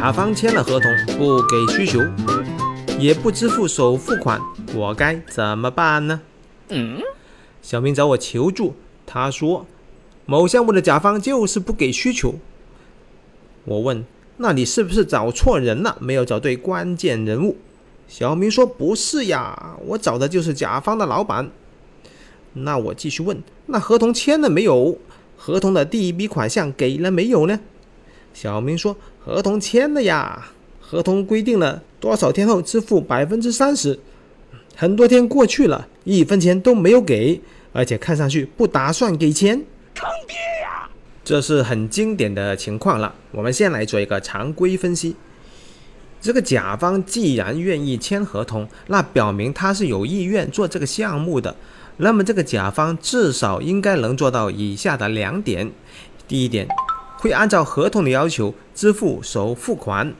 [0.00, 2.00] 甲方签了合同不给需求，
[2.98, 4.40] 也不支付首付款，
[4.74, 6.22] 我该怎么办呢？
[6.70, 7.02] 嗯，
[7.60, 8.74] 小明找我求助，
[9.04, 9.66] 他说
[10.24, 12.36] 某项目的甲方就是不给需求。
[13.66, 14.02] 我问，
[14.38, 15.98] 那你是不是找错人了？
[16.00, 17.58] 没有找对关键人物？
[18.08, 21.50] 小明说不是呀，我找的就是甲方的老板。
[22.54, 24.96] 那我继续问，那合同签了没有？
[25.36, 27.60] 合同的第一笔款项给了没有呢？
[28.32, 33.98] 小明说合同签了呀，合同规定了多少天后支付百分之三十，
[34.74, 37.40] 很多天过去了，一分钱都没有给，
[37.72, 39.56] 而且看上去不打算给钱，
[39.94, 40.88] 坑爹呀！
[41.22, 43.14] 这是很经典的情况了。
[43.30, 45.14] 我们先来做一个常规分析。
[46.22, 51.54] 这个甲方既然愿意签合同，那表明他是有意愿做这个项目的。
[51.98, 55.70] 那么这个甲方至少应该能做到以下的两点：
[56.26, 56.66] 第一点，
[57.20, 60.10] 会按照合同的要求支付首付款；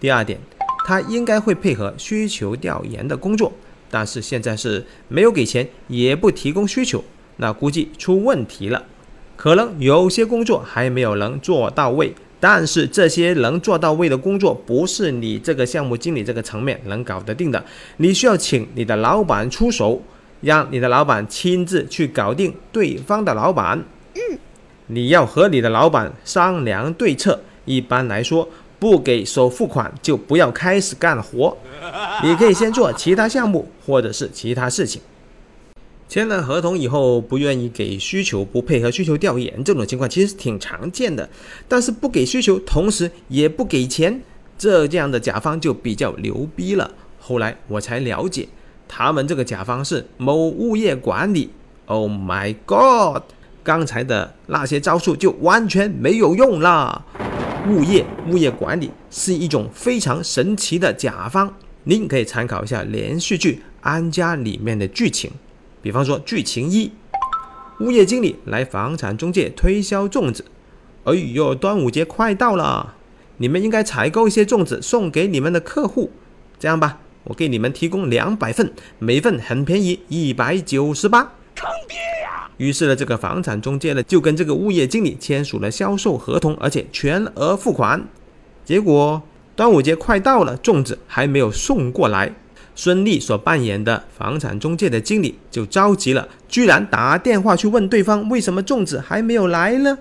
[0.00, 0.40] 第二点，
[0.86, 3.52] 他应该会配合需求调研的工作。
[3.90, 7.04] 但是现在是没有给钱，也不提供需求，
[7.36, 8.82] 那估计出问题了。
[9.36, 17.62] 可能有些工作还没有能做到位，但是这些能做到位的工作不是你这个项目经理这个层面能搞得定的，
[17.98, 20.02] 你需要请你的老板出手。
[20.40, 23.82] 让你的老板亲自去搞定对方的老板。
[24.86, 27.40] 你要和你的老板商量对策。
[27.64, 31.56] 一般来说，不给首付款就不要开始干活。
[32.22, 35.00] 你可以先做其他项目或者是其他事情。
[36.06, 41.28] 签了合同以后不愿意给需求，不配合需求调研，这种情况其实挺常见的。
[41.66, 44.20] 但是不给需求，同时也不给钱，
[44.58, 46.90] 这样的甲方就比较牛逼了。
[47.18, 48.46] 后来我才了解。
[48.86, 51.50] 他们这个甲方是某物业管理
[51.86, 53.22] ，Oh my God！
[53.64, 57.04] 刚才的那些招数就完全没有用了。
[57.66, 61.52] 物业物业管理是一种非常神奇的甲方，
[61.84, 65.30] 您可以参考一下连续剧《安家》里面的剧情。
[65.80, 66.92] 比方说剧情一，
[67.80, 70.44] 物业经理来房产中介推销粽子。
[71.04, 72.94] 哎呦，端午节快到了，
[73.38, 76.12] 你们应该采购一些粽子送给你们的客户。
[76.58, 77.00] 这样吧。
[77.24, 81.22] 我给你们提供两百份，每份很便宜，一百九十八。
[81.54, 82.43] 坑爹呀！
[82.56, 88.02] 于是呢，这个房产中介呢就跟这个物业经理签署了销售合同，而且全额付款。
[88.64, 89.20] 结果
[89.56, 92.32] 端午节快到了，粽子还没有送过来，
[92.74, 99.98] 孙俪所扮演的房产中介的经理就着急了，居然打电话去问对方为什么粽子还没有来呢？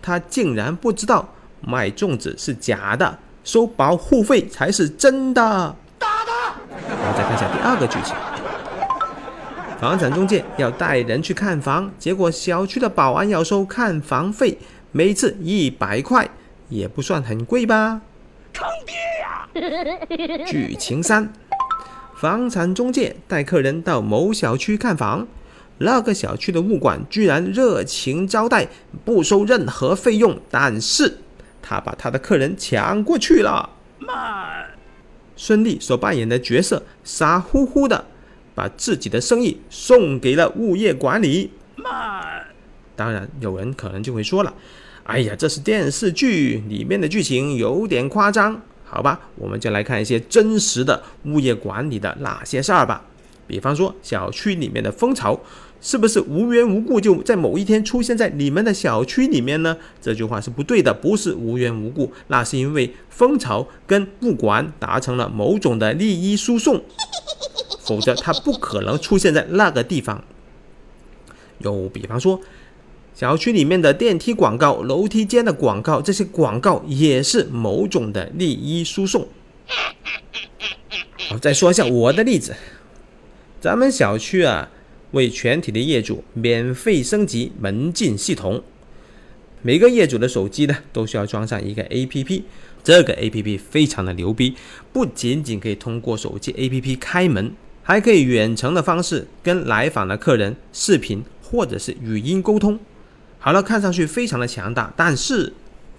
[0.00, 5.76] 他竟然不知道卖粽子是假的，收保护费才是真的。
[6.00, 8.14] 我们再看一下第二个剧情：
[9.82, 14.56] 房产中介要带人去看房，结果小区的保安要收看房费，
[14.92, 16.30] 每次一百块，
[16.68, 18.00] 也不算很贵吧？
[18.52, 20.46] 坑爹呀！
[20.46, 21.32] 剧情三：
[22.14, 25.26] 房产中介带客人到某小区看房，
[25.78, 28.68] 那个小区的物管居然热情招待，
[29.04, 31.18] 不收任何费用，但是
[31.60, 33.68] 他把他的客人抢过去了。
[33.98, 34.64] 慢。
[35.34, 38.04] 孙俪所扮演的角色傻乎乎的
[38.54, 41.50] 把自己的生意送给了物业管理。
[41.76, 42.46] 慢，
[42.94, 44.54] 当然有人可能就会说了
[45.04, 53.04] ：“哎呀，这是电视剧里面的剧情，有点夸张。”好吧，我们就来看一些真实的物业管理的那些事儿吧。
[53.46, 55.40] 比方说，小区里面的蜂巢。
[55.84, 59.76] 是不是无缘无故就在某一天出现在你们的小区里面呢？
[60.00, 66.80] 这句话是不对的，不是无缘无故，那是因为蜂巢跟物管达成了某种的利益输送，
[67.82, 70.24] 否则它不可能出现在那个地方。
[71.58, 72.40] 又比方说，
[73.14, 79.28] 小区里面的电梯广告、楼梯间的广告，这些广告也是某种的利益输送。
[81.28, 82.54] 好，再说一下我的例子，
[83.60, 84.70] 咱们小区啊。
[85.12, 88.62] 为全体的业主免费升级门禁系统，
[89.60, 92.44] 每个业主的手机呢都需要装上一个 APP，
[92.82, 94.54] 这个 APP 非常的牛逼，
[94.90, 97.52] 不仅仅可以通过手机 APP 开门，
[97.82, 102.78] 还可以远程的方式跟来访的客人视频或者是语音沟通。
[103.38, 105.52] 好了，看上去非常的强大，但是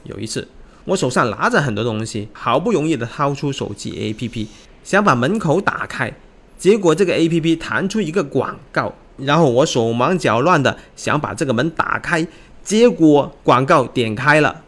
[0.03, 0.47] 有一次
[0.85, 4.47] 我手上拿着很多东西，好不容易的掏出手机 APP，
[4.83, 6.13] 想把门口打开，
[6.57, 8.93] 结果这个 APP 弹出一个广告。
[9.17, 12.25] 然后我手忙脚乱的想把这个门打开，
[12.63, 14.63] 结果广告点开了。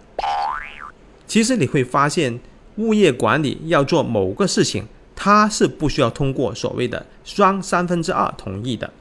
[1.25, 2.39] 其实你会发现，
[2.75, 4.85] 物业管理要做某个事情，
[5.15, 8.91] 它是不需要通过所谓的双三分之二同意的。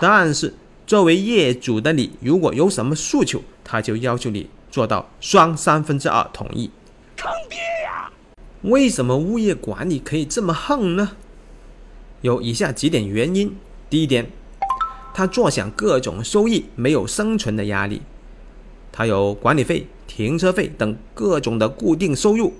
[0.00, 0.52] 但是
[0.86, 6.70] 作为业主的你，如果有什么诉求，他就要求你做到双三分之二同意。
[7.16, 8.10] 坑爹呀！
[8.62, 11.12] 为什么物业管理可以这么横呢？
[12.20, 13.56] 有以下几点原因。
[13.88, 14.30] 第一点，
[15.14, 18.02] 他坐享各种收益，没有生存的压力。
[18.90, 22.52] 他有管理费、停车费等各种的固定收入。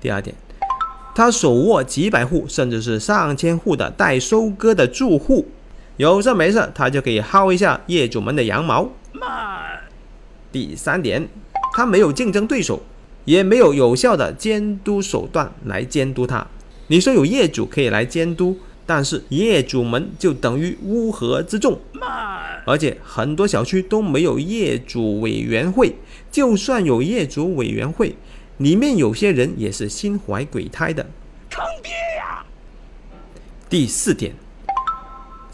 [0.00, 0.34] 第二点，
[1.14, 5.46] 他手握几百户甚至是上千户的待收割的住户，
[5.96, 8.90] 有事没事他就可以薅一下业主们的羊毛。
[10.50, 11.28] 第三点，
[11.74, 12.82] 他没有竞争对手。
[13.24, 16.44] 也没有有效的监督手段来监督他。
[16.88, 21.78] 你说有业主可以来监督，但是业主们就等于乌合之众，
[22.64, 25.94] 而且很多小区都没有业主委员会。
[26.32, 28.16] 就算有业主委员会，
[28.58, 31.02] 里面有些人也是心怀鬼胎的，
[31.50, 32.44] 坑爹呀！
[33.68, 34.34] 第四点，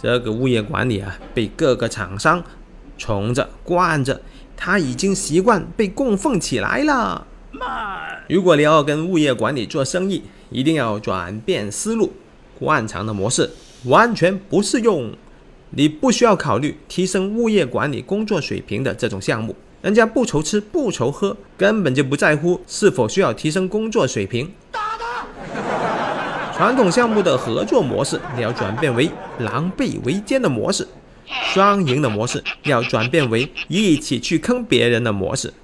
[0.02, 2.42] 这个物业管理啊，被各个厂商
[2.98, 4.20] 宠着惯着，
[4.56, 7.26] 他已经习惯被供奉起来了。
[8.28, 12.12] 如果你要跟物业管理做生意，一定要转变思路，
[12.58, 13.50] 惯常的模式
[13.84, 15.12] 完全不适用。
[15.70, 19.54] 你不需要考虑提升物业管理工作水平的这种项目，
[19.88, 24.52] 人家不愁吃不愁喝，根本就不在乎是否需要提升工作水平。
[26.55, 29.08] 传统项目的合作模式，你要转变为
[29.38, 30.85] 狼狈为奸的模式；
[31.55, 35.55] 双赢的模式，要转变为一起去坑别人的模式。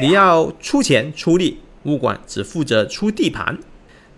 [0.00, 3.58] 你要出钱出力，物管只负责出地盘，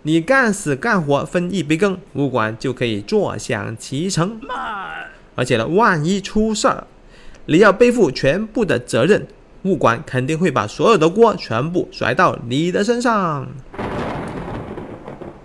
[0.03, 4.39] 你干死干活分一杯羹，物管就可以坐享其成。
[5.35, 6.87] 而且呢，万一出事儿，
[7.45, 9.27] 你要背负全部的责任，
[9.63, 13.47] 物管肯定会把所有的锅全部甩到你的身上。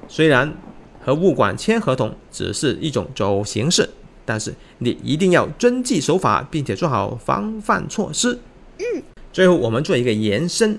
[0.06, 0.54] 虽然
[1.04, 3.90] 和物管签合同只是一种走形式，
[4.24, 8.38] 但是你一定要遵纪守法，并且做好防范措施。
[8.78, 9.02] 嗯。
[9.32, 10.78] 最后，我们做一个延伸，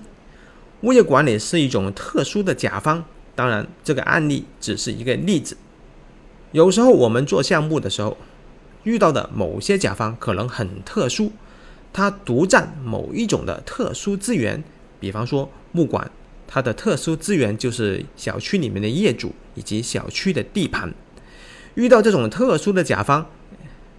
[0.82, 3.04] 物业管理是一种特殊的甲方。
[3.36, 5.58] 当然，这个案例只是一个例子。
[6.54, 8.18] 有时候我们做项目的时候，
[8.84, 11.32] 遇到的某些甲方可能很特殊，
[11.92, 14.64] 他独占某一种的特殊资源。
[15.00, 16.12] 比方说，木管
[16.48, 20.94] 它的特殊资源就是小区里面的业主以及小区的地盘。
[21.76, 23.26] 遇到这种特殊的甲方，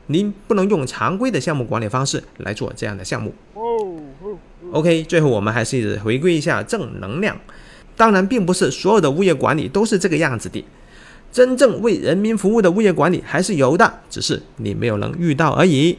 [0.09, 3.35] 您不能用常规的项目管理方式来做这样的项目。
[4.73, 7.39] OK，最后我们还是回归一下正能量。
[7.97, 10.65] 当然，并不是所有的物业管理都是这个样子的，
[11.33, 15.99] 真正为人民服务的物业管理还是有的，只是你没有能遇到而已。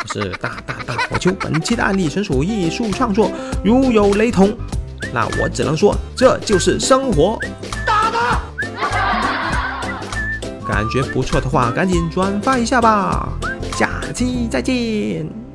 [0.00, 3.30] 我是大大大火球，本期的案例纯属艺术创作，
[3.62, 4.56] 如有雷同，
[5.12, 7.38] 那我只能说这就是生活。
[7.86, 8.40] 大大，
[10.66, 13.28] 感觉不错的话，赶紧转发一下吧。
[13.72, 15.47] 下期再见。